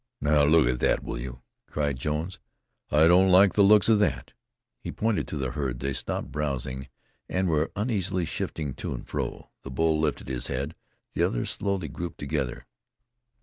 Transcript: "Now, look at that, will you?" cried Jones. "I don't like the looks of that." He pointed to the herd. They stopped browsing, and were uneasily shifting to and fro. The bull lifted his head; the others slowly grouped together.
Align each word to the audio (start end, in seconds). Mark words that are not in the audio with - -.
"Now, 0.19 0.45
look 0.45 0.67
at 0.67 0.79
that, 0.79 1.03
will 1.03 1.19
you?" 1.19 1.43
cried 1.67 1.99
Jones. 1.99 2.39
"I 2.89 3.05
don't 3.07 3.29
like 3.31 3.53
the 3.53 3.61
looks 3.61 3.87
of 3.87 3.99
that." 3.99 4.33
He 4.79 4.91
pointed 4.91 5.27
to 5.27 5.37
the 5.37 5.51
herd. 5.51 5.79
They 5.79 5.93
stopped 5.93 6.31
browsing, 6.31 6.87
and 7.29 7.47
were 7.47 7.71
uneasily 7.75 8.25
shifting 8.25 8.73
to 8.77 8.95
and 8.95 9.07
fro. 9.07 9.51
The 9.61 9.69
bull 9.69 9.99
lifted 9.99 10.27
his 10.27 10.47
head; 10.47 10.73
the 11.13 11.21
others 11.21 11.51
slowly 11.51 11.87
grouped 11.87 12.17
together. 12.17 12.65